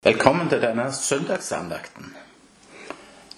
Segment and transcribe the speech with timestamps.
[0.00, 2.06] Velkommen til denne søndagsandakten.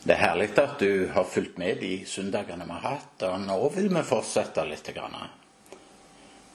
[0.07, 3.57] Det er herlig at du har fulgt med de søndagene vi har hatt, og nå
[3.75, 4.91] vil vi fortsette litt.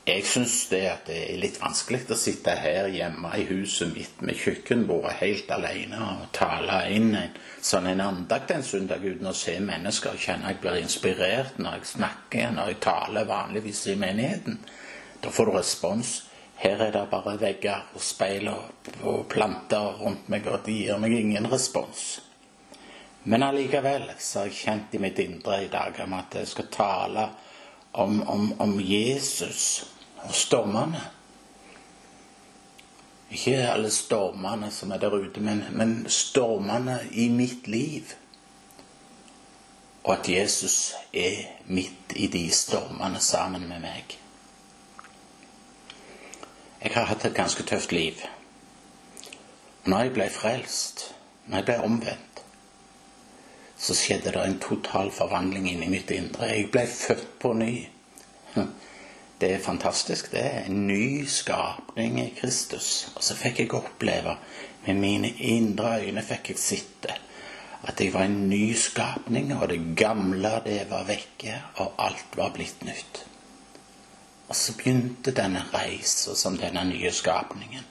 [0.08, 4.40] Jeg syns det, det er litt vanskelig å sitte her hjemme i huset mitt med
[4.40, 9.58] kjøkkenbordet helt alene og tale inn en sånn en andakt en søndag uten å se
[9.60, 14.62] mennesker og kjenne jeg blir inspirert når jeg snakker, når jeg taler vanligvis i menigheten.
[15.20, 16.16] Da får du respons.
[16.58, 21.14] Her er det bare vegger og speil og planter rundt meg, og de gir meg
[21.14, 22.08] ingen respons.
[23.30, 26.72] Men allikevel så har jeg kjent i mitt indre i dag om at jeg skal
[26.72, 27.28] tale
[27.92, 29.86] om, om, om Jesus
[30.24, 31.02] og stormene.
[33.30, 38.16] Ikke alle stormene som er der ute, men, men stormene i mitt liv.
[40.08, 44.18] Og at Jesus er midt i de stormene sammen med meg.
[46.82, 48.20] Jeg har hatt et ganske tøft liv.
[49.86, 51.08] Når jeg ble frelst,
[51.48, 52.42] når jeg ble omvendt,
[53.78, 56.50] så skjedde det en total forvandling inni mitt indre.
[56.52, 57.74] Jeg ble født på ny.
[59.42, 60.32] Det er fantastisk.
[60.32, 63.12] Det er en ny skapning i Kristus.
[63.16, 64.34] Og så fikk jeg oppleve,
[64.88, 67.14] med mine indre øyne fikk jeg sitte,
[67.84, 72.50] at jeg var en ny skapning, og det gamle, det var vekke, og alt var
[72.56, 73.22] blitt nytt.
[74.48, 77.84] Og så begynte denne reisa som denne nye skapningen.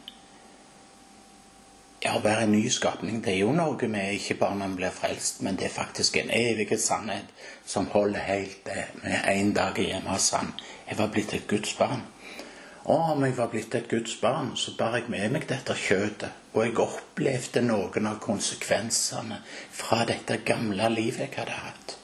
[2.04, 4.92] Ja, å være en ny skapning, det er jo noe med ikke bare man blir
[4.94, 7.32] frelst, men det er faktisk en evig sannhet
[7.66, 8.68] som holder helt
[9.02, 10.52] med en dag hjemme hos han.
[10.86, 12.04] Jeg var blitt et Guds barn.
[12.86, 16.44] Og om jeg var blitt et Guds barn, så bar jeg med meg dette kjøttet.
[16.54, 19.40] Og jeg opplevde noen av konsekvensene
[19.74, 21.96] fra dette gamle livet jeg hadde hatt.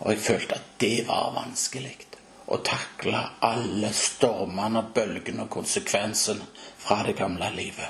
[0.00, 2.11] Og jeg følte at det var vanskelig
[2.52, 6.44] å takle alle stormene, bølgene og konsekvensene
[6.82, 7.88] fra det gamle livet.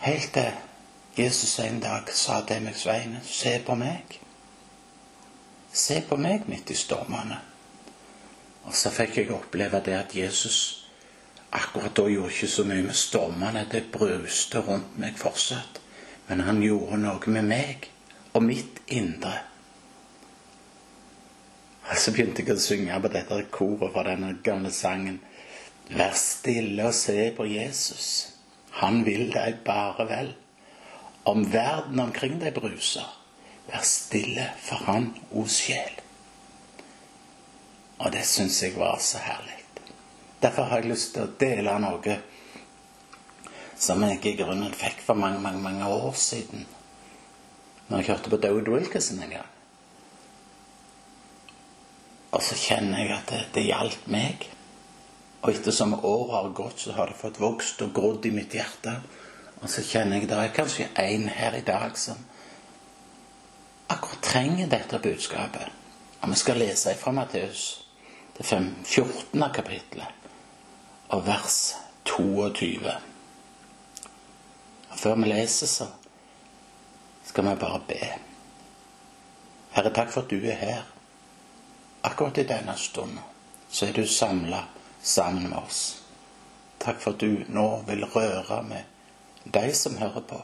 [0.00, 0.50] Helt til
[1.18, 4.16] Jesus en dag sa til meg, Svein, se på meg.
[5.72, 7.38] Se på meg midt i stormene.
[8.66, 10.58] Og så fikk jeg oppleve det at Jesus
[11.50, 13.66] akkurat da gjorde ikke så mye med stormene.
[13.70, 15.80] Det bruste rundt meg fortsatt.
[16.28, 17.90] Men han gjorde noe med meg
[18.32, 19.49] og mitt indre.
[21.90, 25.18] Og så begynte jeg å synge på dette koret fra denne gamle sangen.
[25.90, 28.10] Vær stille og se på Jesus.
[28.78, 30.30] Han vil deg bare vel.
[31.26, 33.06] Om verden omkring deg bruser,
[33.66, 35.98] vær stille for han, o sjel.
[38.00, 39.58] Og det syns jeg var så herlig.
[40.40, 42.20] Derfor har jeg lyst til å dele noe
[43.80, 46.64] som jeg i grunnen fikk for mange, mange, mange år siden.
[47.88, 49.56] Når jeg hørte på David Wilkinson en gang.
[52.30, 54.46] Og så kjenner jeg at det, det gjaldt meg.
[55.40, 59.00] Og ettersom året har gått, så har det fått vokst og grodd i mitt hjerte.
[59.60, 62.20] Og så kjenner jeg det er kanskje en her i dag som
[63.90, 65.72] akkurat trenger dette budskapet.
[66.20, 67.64] Og vi skal lese fra Matteus,
[68.36, 69.44] det 14.
[69.54, 70.28] kapittelet,
[71.08, 71.74] og vers
[72.04, 72.92] 22.
[74.90, 75.88] Og før vi leser, så
[77.24, 78.00] skal vi bare be.
[79.74, 80.99] Herre, takk for at du er her
[82.02, 83.24] akkurat i denne stunden
[83.70, 84.64] så er du samla
[85.02, 86.02] sammen med oss.
[86.78, 88.82] Takk for at du nå vil røre med
[89.44, 90.40] de som hører på,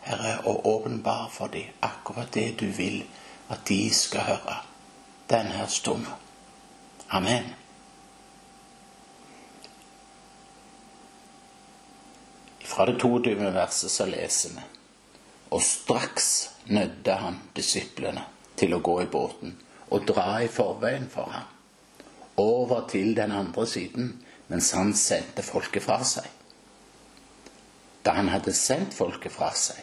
[0.00, 3.02] Herre, og åpenbar for dem akkurat det du vil
[3.50, 4.56] at de skal høre
[5.30, 6.12] denne stunden.
[7.08, 7.54] Amen.
[12.64, 13.34] Fra det 22.
[13.54, 14.62] verset så leser vi
[15.50, 18.22] Og straks nødde han disiplene
[18.56, 19.56] til å gå i båten
[19.90, 21.48] og dra i forveien for ham,
[22.40, 24.12] over til den andre siden,
[24.48, 26.26] mens han sendte folket fra seg.
[28.04, 29.82] Da han hadde sendt folket fra seg,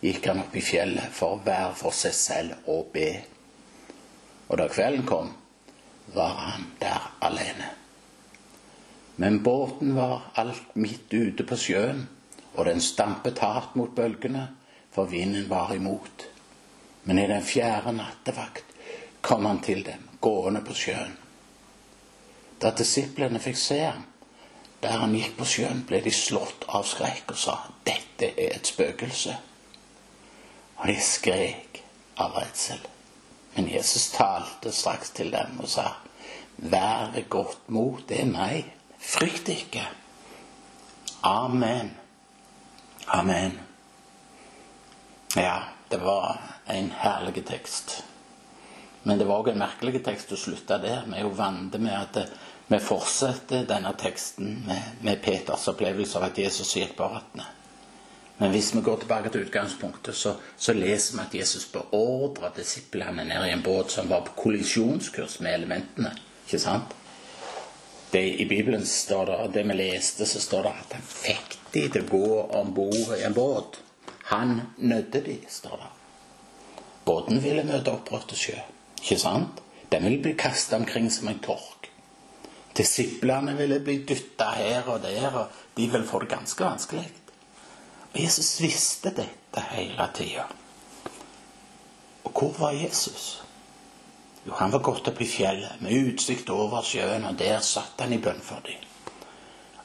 [0.00, 3.10] gikk han opp i fjellet for å være for seg selv og be.
[4.48, 5.34] Og da kvelden kom,
[6.14, 7.68] var han der alene.
[9.20, 12.06] Men båten var alt midt ute på sjøen,
[12.56, 14.46] og den stampet hardt mot bølgene,
[14.90, 16.24] for vinden var imot.
[17.04, 18.69] Men i den fjerde nattevakt
[19.20, 21.16] kom han til dem, gående på sjøen.
[22.60, 24.06] Da disiplene fikk se ham
[24.80, 28.68] der han gikk på sjøen, ble de slått av skrekk og sa dette er et
[28.68, 29.34] spøkelse.
[30.80, 31.82] Og de skrek
[32.20, 32.80] av redsel.
[33.54, 35.90] Men Jesus talte straks til dem og sa,
[36.60, 38.68] Vær ved godt mot, det er meg.
[39.00, 39.84] Frykt ikke.
[41.24, 41.94] Amen.
[43.08, 43.58] Amen.
[45.36, 48.02] Ja, det var en herlig tekst.
[49.02, 51.06] Men det var òg en merkelig tekst å slutte der.
[51.08, 52.18] Vi er jo vant med at
[52.70, 57.56] vi fortsetter denne teksten med, med Peters opplevelse av at Jesus gikk på vannet.
[58.40, 63.26] Men hvis vi går tilbake til utgangspunktet, så, så leser vi at Jesus beordra disiplene
[63.28, 66.14] ned i en båt som var på kollisjonskurs med elementene.
[66.46, 66.94] Ikke sant?
[68.10, 71.84] Det, I Bibelen står det, det vi leste, så står det at han fikk de
[71.92, 73.82] til å gå om bord i en båt.
[74.32, 75.90] Han nødde de, står det.
[77.04, 78.56] Båten ville møte opprørte sjø.
[79.00, 79.62] Ikke sant?
[79.92, 81.90] Den ville bli kasta omkring som en tork.
[82.76, 87.08] Disiplene ville bli dytta her og der, og de ville få det ganske vanskelig.
[88.12, 90.46] Og Jesus visste dette hele tida.
[92.24, 93.42] Og hvor var Jesus?
[94.46, 98.14] Jo, han var gått opp i fjellet med utsikt over sjøen, og der satt han
[98.14, 98.86] i bønn for dem.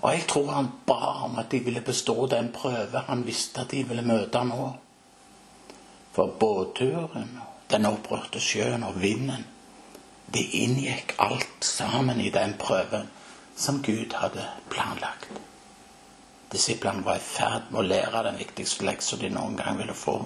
[0.01, 3.71] Og jeg tror han ba om at de ville bestå den prøve han visste at
[3.73, 4.67] de ville møte nå.
[6.13, 7.39] For båtturen,
[7.71, 9.45] den opprørte sjøen og vinden,
[10.33, 13.09] det inngikk alt sammen i den prøven
[13.55, 15.29] som Gud hadde planlagt.
[16.51, 20.17] Disiplene var i ferd med å lære den viktigste leksa de noen gang ville få.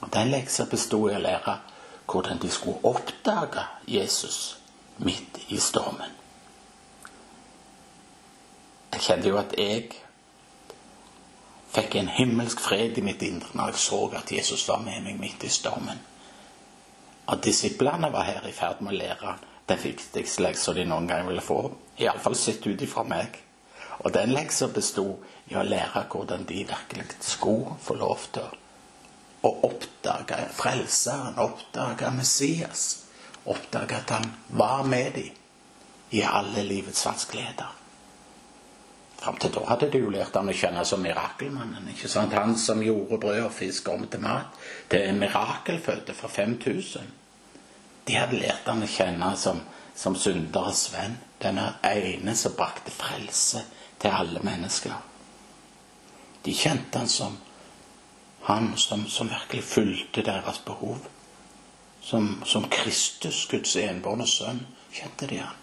[0.00, 1.58] Og Den leksa bestod i å lære
[2.10, 4.58] hvordan de skulle oppdage Jesus
[4.98, 6.10] midt i stormen.
[8.92, 9.88] Jeg kjente jo at jeg
[11.72, 15.20] fikk en himmelsk fred i mitt indre når jeg så at Jesus var med meg
[15.20, 16.00] midt i stormen.
[17.28, 19.36] At disiplene var her i ferd med å lære
[19.68, 21.60] den viktigste leksa de noen gang ville få.
[22.02, 23.38] Iallfall sett ut ifra meg.
[24.02, 25.04] Og den leksa besto
[25.50, 28.48] i å lære hvordan de virkelig skulle få lov til
[29.42, 33.04] å oppdage Frelseren, oppdage Messias,
[33.44, 35.38] oppdage at han var med dem
[36.12, 37.81] i alle livets vanskeligheter.
[39.22, 41.88] Fram til da hadde de jo lært han å kjenne som mirakelmannen.
[41.92, 42.34] ikke sant?
[42.34, 44.56] Han som gjorde brød og fisk om til mat.
[44.90, 47.12] Det er mirakelfødte for 5000.
[48.08, 49.62] De hadde lært han å kjenne som,
[49.94, 51.14] som synderes venn.
[51.42, 53.62] Denne ene som brakte frelse
[54.02, 54.98] til alle mennesker.
[56.42, 57.38] De kjente han som
[58.42, 60.98] han som, som virkelig fulgte deres behov.
[62.02, 65.61] Som, som Kristus, Guds enbårne sønn, kjente de han.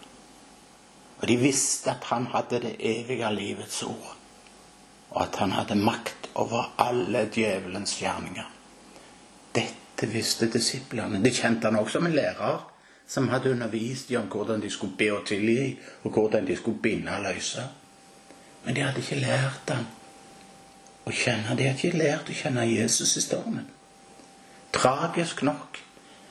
[1.20, 4.16] Og de visste at han hadde det evige livets ord,
[5.10, 8.48] og at han hadde makt over alle djevelens gjerninger.
[9.54, 11.20] Dette visste disiplene.
[11.24, 12.66] De kjente han også som en lærer
[13.10, 16.78] som hadde undervist dem om hvordan de skulle be og tilgi, og hvordan de skulle
[16.78, 17.64] binde og løse.
[18.64, 19.86] Men de hadde ikke lært ham
[21.06, 21.56] å kjenne.
[21.58, 23.66] De hadde ikke lært å kjenne Jesus i stormen.
[24.72, 25.80] Tragisk nok.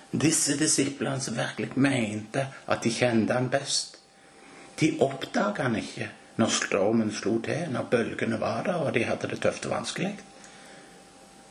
[0.09, 3.99] Disse disiplene som virkelig mente at de kjente han best,
[4.80, 6.10] de oppdaga han ikke
[6.40, 10.14] når stormen slo til, når bølgene var der og de hadde det tøft og vanskelig.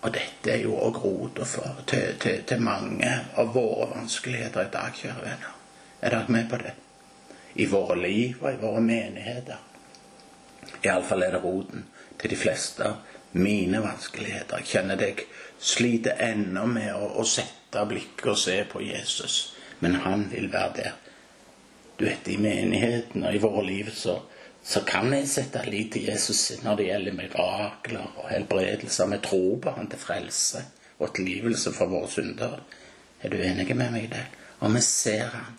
[0.00, 1.44] Og dette er jo òg rota
[1.86, 5.56] til, til, til, mange av våre vanskeligheter i dag, kjære venner.
[6.00, 6.74] Er dere med på det?
[7.58, 9.58] I våre liv og i våre menigheter.
[10.84, 11.84] Iallfall er det roten
[12.18, 12.92] til de fleste
[13.32, 14.62] mine vanskeligheter.
[14.62, 15.24] Jeg kjenner deg
[15.58, 19.40] sliter ennå med å, å sette blikket og se på Jesus,
[19.82, 20.96] men han vil være der.
[21.98, 24.20] Du vet, i menigheten og i våre liv så,
[24.62, 29.10] så kan jeg sette lit til Jesus når det gjelder mirakler og helbredelser.
[29.10, 30.62] Vi tror på han til frelse
[30.98, 32.60] og tilgivelse for våre synder.
[33.22, 34.24] Er du enig med meg i det?
[34.62, 35.58] Og vi ser han.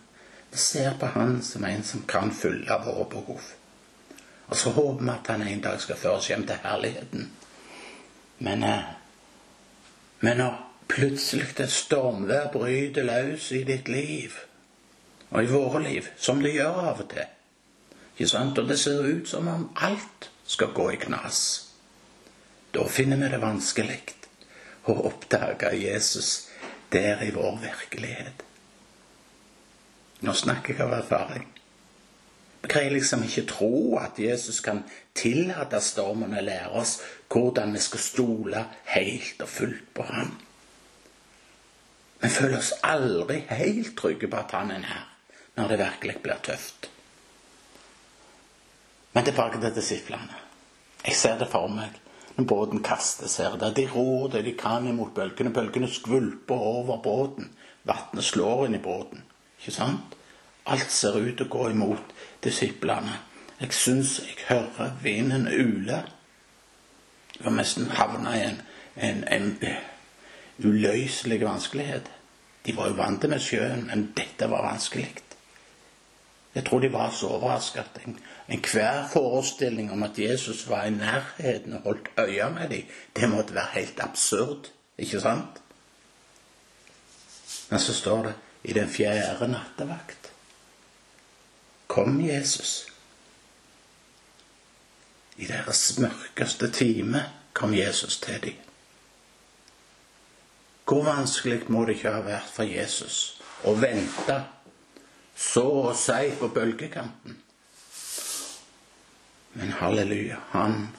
[0.51, 3.51] Vi ser på han som en som kan fylle våre behov.
[4.47, 7.31] Og så håper vi at han en dag skal føre oss hjem til herligheten.
[8.39, 8.91] Men, eh,
[10.19, 10.55] men når
[10.87, 14.39] plutselig et stormvær bryter løs i ditt liv,
[15.29, 17.27] og i våre liv, som det gjør av og til,
[18.17, 18.57] ikke sant?
[18.57, 21.41] og det ser ut som om alt skal gå i knas,
[22.73, 24.01] da finner vi det vanskelig
[24.89, 26.49] å oppdage Jesus
[26.93, 28.43] der i vår virkelighet.
[30.25, 31.45] Nå snakker jeg av erfaring.
[32.59, 34.81] Jeg greier liksom ikke tro at Jesus kan
[35.15, 36.97] tillate stormen å lære oss
[37.31, 40.33] hvordan vi skal stole helt og fullt på ham.
[42.19, 45.08] Vi føler oss aldri helt trygge på at han er nær
[45.59, 46.89] når det virkelig blir tøft.
[49.13, 50.45] Men tilbake til disiplene.
[51.05, 51.97] Jeg ser det for meg
[52.37, 53.57] når båten kastes her.
[53.59, 55.53] Der de ror det de kan imot bølgene.
[55.53, 57.49] Bølgene skvulper over båten.
[57.83, 59.23] Vannet slår inn i båten.
[59.59, 60.15] Ikke sant?
[60.65, 62.13] Alt ser ut til å gå imot
[62.43, 63.17] disiplene.
[63.59, 66.03] Jeg syns jeg hører vinden ule.
[67.35, 68.61] Jeg var nesten havna i en,
[68.95, 69.49] en, en
[70.63, 72.11] uløselig vanskelighet.
[72.65, 75.09] De var jo vant med sjøen, men dette var vanskelig.
[76.55, 78.63] Jeg tror de var så overrasket at en
[79.13, 82.83] forestilling om at Jesus var i nærheten og holdt øye med dem,
[83.15, 84.71] det måtte være helt absurd.
[84.97, 85.61] Ikke sant?
[87.69, 90.19] Men så står det i den fjerde nattevakt
[91.89, 92.87] kom Jesus.
[95.37, 98.59] I deres mørkeste time kom Jesus til dem.
[100.85, 104.37] Hvor vanskelig må det ikke ha vært for Jesus å vente
[105.39, 107.37] så å si på bølgekanten?
[109.59, 110.89] Men halleluja, han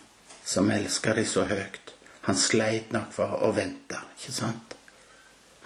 [0.44, 1.94] som elsker de så høyt,
[2.26, 4.76] han sleit nok for å vente, ikke sant?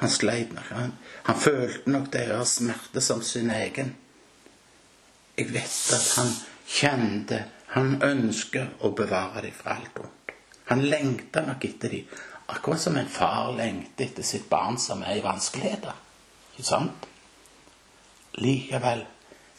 [0.02, 0.68] Han sleit nok.
[0.74, 0.92] Han,
[1.28, 3.94] han følte nok deres smerte som sin egen.
[5.38, 6.34] Jeg vet at han
[6.70, 10.30] kjente Han ønsker å bevare dem fra alt vondt.
[10.68, 12.12] Han lengta nok etter dem,
[12.54, 15.96] akkurat som en far lengter etter sitt barn som er i vanskeligheter.
[16.52, 17.08] Ikke sant?
[18.42, 19.04] Likevel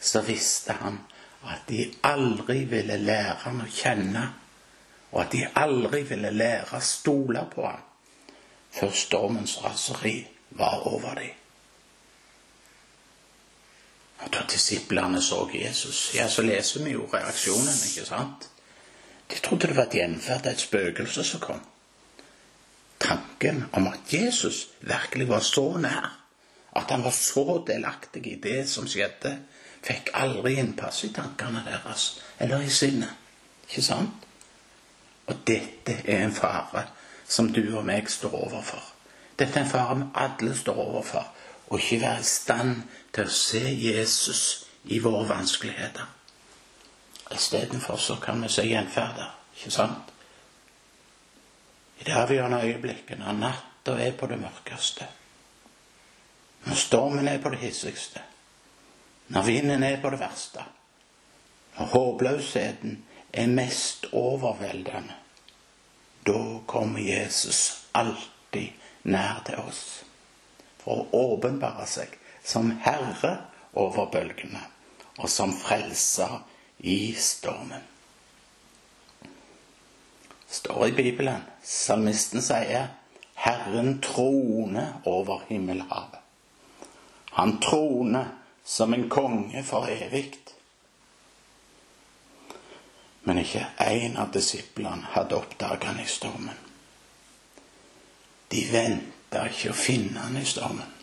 [0.00, 0.98] så visste han
[1.46, 4.24] at de aldri ville lære han å kjenne,
[5.12, 7.84] og at de aldri ville lære å stole på ham
[8.76, 10.18] før stormens raseri
[10.58, 11.30] var over dem.
[14.24, 18.48] Og da disiplene så Jesus, ja, så leser vi jo reaksjonen, ikke sant?
[19.30, 21.62] De trodde det var et gjenferd, et spøkelse som kom.
[23.00, 26.12] Tanken om at Jesus virkelig var så nær,
[26.76, 29.36] at han var så delaktig i det som skjedde,
[29.86, 32.08] fikk aldri innpass i tankene deres
[32.42, 33.12] eller i sinnet.
[33.66, 34.26] Ikke sant?
[35.26, 36.86] Og dette er en fare
[37.26, 38.82] som du og meg står overfor.
[39.38, 41.32] Dette er en fare vi alle står overfor
[41.66, 42.76] og ikke være i stand
[43.14, 44.42] til å se Jesus
[44.84, 46.06] i våre vanskeligheter.
[47.34, 50.12] Istedenfor så kan vi se gjenferder, ikke sant?
[51.98, 55.08] I det avgjørende øyeblikket, når natta er på det mørkeste,
[56.66, 58.22] når stormen er på det hissigste,
[59.28, 60.64] når vinden er på det verste,
[61.78, 62.98] når håpløsheten
[63.32, 65.14] er mest overveldende,
[66.26, 68.72] da kommer Jesus alltid
[69.06, 69.82] nær til oss
[70.82, 73.36] for å åpenbare seg som herre
[73.78, 74.62] over bølgene
[75.16, 76.40] og som frelser
[76.78, 77.82] i stormen.
[80.50, 81.42] står i Bibelen.
[81.62, 82.88] Salmisten sier
[83.34, 86.25] Herren trone over himmelhavet.
[87.36, 88.28] Han troner
[88.64, 90.38] som en konge for evig.
[93.28, 96.62] Men ikke én av disiplene hadde oppdaget han i stormen.
[98.48, 100.94] De venta ikke å finne han i stormen.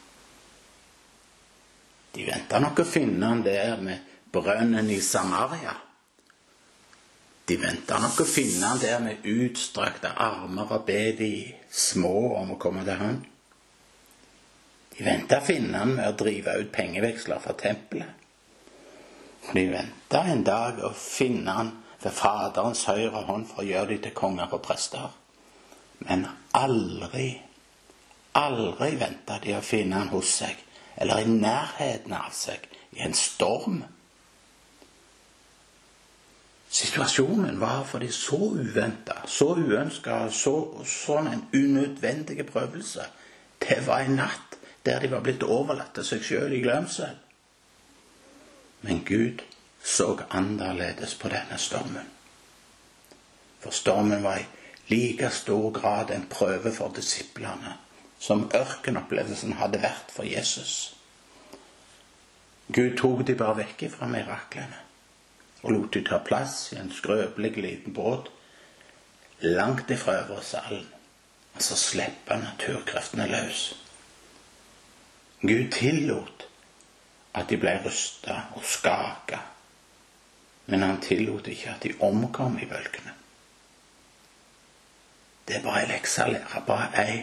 [2.18, 5.76] De venta nok å finne han der med brønnen i Samaria.
[7.46, 11.32] De venta nok å finne han der med utstrakte armer og be de
[11.70, 13.22] små om å komme til han.
[15.04, 18.22] De venta å finne han med å drive ut pengeveksler fra tempelet.
[19.52, 24.00] De venta en dag å finne han ved Faderens høyre hånd for å gjøre dem
[24.06, 25.10] til konger og prester.
[26.08, 26.24] Men
[26.56, 27.34] aldri
[28.40, 30.56] Aldri venta de å finne han hos seg,
[30.98, 32.64] eller i nærheten av seg,
[32.96, 33.84] i en storm.
[36.74, 43.06] Situasjonen var for de så uventa, så uønska, så, sånn en unødvendig prøvelse.
[43.62, 44.53] Det var en natt
[44.86, 47.16] der de var blitt overlatt til seg sjøl i glemsel.
[48.84, 49.44] Men Gud
[49.84, 52.10] så annerledes på denne stormen.
[53.64, 54.48] For stormen var i
[54.92, 57.78] like stor grad en prøve for disiplene
[58.20, 60.96] som ørkenopplevelsen hadde vært for Jesus.
[62.68, 64.84] Gud tok de bare vekk fra miraklene
[65.64, 68.28] og lot de ta plass i en skrøpelig liten båt
[69.44, 70.88] langt ifra salen.
[71.56, 73.83] Og så slippe naturkreftene løs.
[75.44, 76.46] Gud tillot
[77.36, 79.42] at de ble rysta og skaka,
[80.72, 83.12] men han tillot ikke at de omkom i bølgene.
[85.48, 87.18] Det er bare ei lekse å lære, bare ei.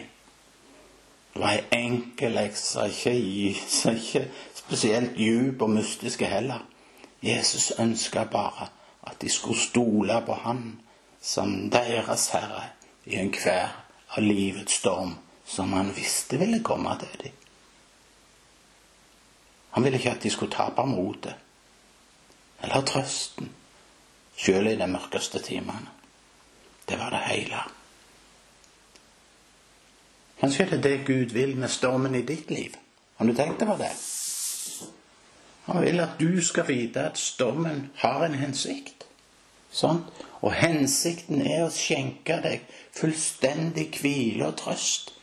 [1.33, 3.15] Det var ei enkel lekse, ikke,
[3.95, 4.23] ikke
[4.53, 6.61] spesielt djup og mystiske heller.
[7.25, 8.69] Jesus ønska bare
[9.09, 10.81] at de skulle stole på Han
[11.21, 12.67] som deres herre
[13.05, 13.73] i enhver
[14.17, 17.40] av livets storm som han visste ville komme til dem.
[19.71, 21.35] Han ville ikke at de skulle tape motet
[22.63, 23.49] eller trøsten,
[24.37, 25.89] sjøl i de mørkeste timene.
[26.89, 27.61] Det var det hele.
[30.41, 32.75] Kanskje er det det Gud vil med stormen i ditt liv.
[33.17, 33.91] Om du tenkte på det?
[35.65, 39.05] Han vil at du skal vite at stormen har en hensikt.
[39.71, 40.03] Sånn?
[40.41, 42.65] Og hensikten er å skjenke deg
[42.97, 45.13] fullstendig hvile og trøst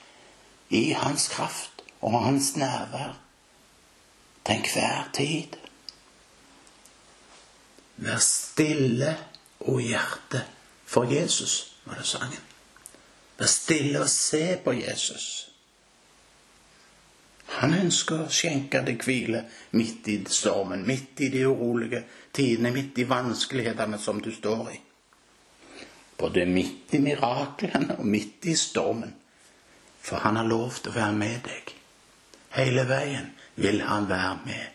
[0.71, 3.17] i hans kraft og hans nærvær
[4.49, 5.57] til enhver tid.
[7.97, 9.17] Vær stille
[9.61, 10.45] og hjerte
[10.87, 12.41] for Jesus, var det sangen.
[13.39, 15.51] Vær stille og se på Jesus.
[17.59, 22.99] Han ønsker å skjenke deg hvile midt i stormen, midt i de urolige tidene, midt
[22.99, 24.79] i vanskelighetene som du står i.
[26.19, 29.15] Både midt i miraklene og midt i stormen.
[30.03, 31.75] For han har lovt å være med deg.
[32.55, 34.67] Hele veien vil han være med.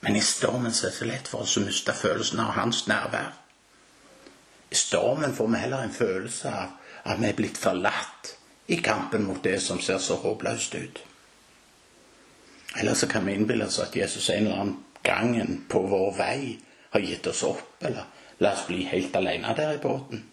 [0.00, 2.84] Men i stormen så er det så lett for oss å miste følelsen av hans
[2.88, 3.32] nærvær.
[4.70, 6.74] I stormen får vi heller en følelse av
[7.06, 8.32] at vi er blitt forlatt
[8.66, 11.02] i kampen mot det som ser så håpløst ut.
[12.76, 16.56] Eller så kan vi innbille oss at Jesus en eller annen gangen på vår vei
[16.90, 20.24] har gitt oss opp, eller la oss bli helt alene der i båten.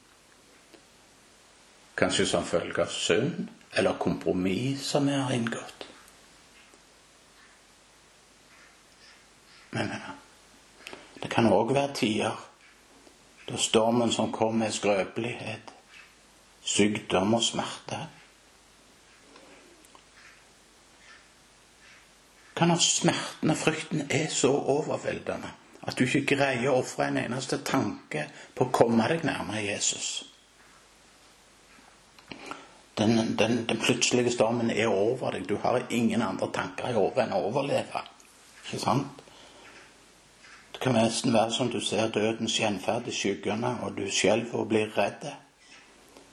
[1.95, 5.88] Kanskje som følge av synd eller kompromiss som vi har inngått.
[9.74, 9.94] Men
[11.22, 12.42] det kan òg være tider
[13.48, 15.74] da stormen som kommer, er skrøpelighet,
[16.63, 17.98] sykdom og smerte.
[22.56, 25.51] Kan at smerten og frykten er så overveldende
[25.84, 30.24] at du ikke greier å ofre en eneste tanke på å komme deg nærmere Jesus.
[32.96, 35.48] Den, den, den, plutselige stormen er over deg.
[35.50, 38.03] Du har ingen andre tanker i hodet enn å overleve.
[38.63, 39.23] Ikke sant?
[40.84, 44.92] Kan nesten være som du ser dødens gjenferd i skyggene, og du skjelver og blir
[44.98, 45.30] redd.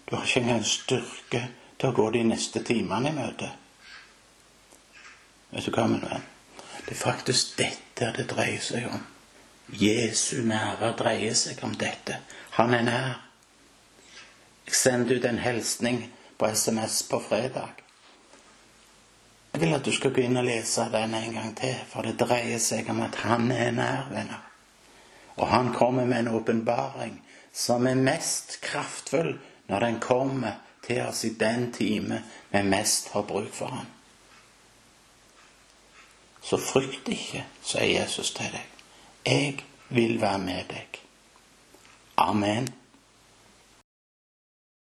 [0.09, 1.43] Du har ikke engang styrke
[1.79, 3.51] til å gå de neste timene i møte.
[5.53, 6.27] Vet du hva, min venn?
[6.87, 9.05] Det er faktisk dette det dreier seg om.
[9.79, 12.19] Jesu nærvær dreier seg om dette.
[12.59, 13.21] Han er nær.
[14.67, 16.03] Jeg sender ut en hilsning
[16.39, 17.79] på SMS på fredag.
[19.53, 22.61] Jeg vil at du skal inn og lese den en gang til, for det dreier
[22.63, 24.47] seg om at han er nær, venner.
[25.41, 27.17] Og han kommer med en åpenbaring
[27.53, 29.35] som er mest kraftfull
[29.71, 33.89] når den kommer til oss i den time vi mest har bruk for han.
[36.43, 38.67] Så frykt ikke, sier Jesus til deg.
[39.27, 41.01] Jeg vil være med deg.
[42.17, 42.69] Amen.